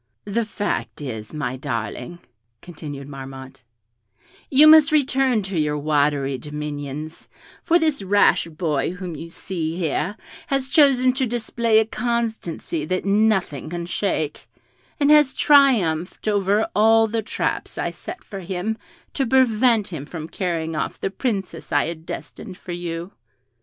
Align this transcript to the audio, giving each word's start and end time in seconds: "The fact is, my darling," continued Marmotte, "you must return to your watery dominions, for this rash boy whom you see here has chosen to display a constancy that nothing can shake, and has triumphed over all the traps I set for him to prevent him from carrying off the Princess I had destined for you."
"The 0.25 0.45
fact 0.45 0.99
is, 0.99 1.31
my 1.31 1.57
darling," 1.57 2.17
continued 2.63 3.07
Marmotte, 3.07 3.61
"you 4.49 4.65
must 4.67 4.91
return 4.91 5.43
to 5.43 5.59
your 5.59 5.77
watery 5.77 6.39
dominions, 6.39 7.29
for 7.61 7.77
this 7.77 8.01
rash 8.01 8.47
boy 8.47 8.93
whom 8.93 9.15
you 9.15 9.29
see 9.29 9.77
here 9.77 10.17
has 10.47 10.69
chosen 10.69 11.13
to 11.13 11.27
display 11.27 11.77
a 11.77 11.85
constancy 11.85 12.83
that 12.85 13.05
nothing 13.05 13.69
can 13.69 13.85
shake, 13.85 14.47
and 14.99 15.11
has 15.11 15.35
triumphed 15.35 16.27
over 16.27 16.67
all 16.75 17.05
the 17.05 17.21
traps 17.21 17.77
I 17.77 17.91
set 17.91 18.23
for 18.23 18.39
him 18.39 18.79
to 19.13 19.23
prevent 19.27 19.89
him 19.89 20.07
from 20.07 20.29
carrying 20.29 20.75
off 20.75 20.99
the 20.99 21.11
Princess 21.11 21.71
I 21.71 21.85
had 21.85 22.07
destined 22.07 22.57
for 22.57 22.71
you." 22.71 23.11